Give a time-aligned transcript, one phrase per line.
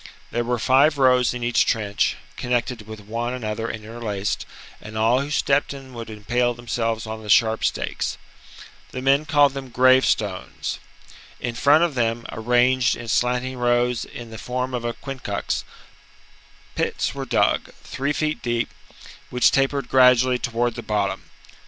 [0.31, 4.47] There were five rows in each trench, connected with one another and interlaced;
[4.81, 8.17] and all who stepped in would impale themselves on the sharp stakes.
[8.89, 10.79] The men called them" grave stones."
[11.11, 15.63] ^ In front of them, arranged in slanting rows in the form of a quincunx,
[16.73, 18.71] pits were dug, three feet deep,
[19.29, 21.29] which tapered gradually towards the bottom.